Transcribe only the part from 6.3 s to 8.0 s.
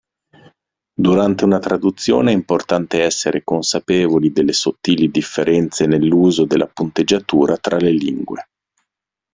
della punteggiatura tra le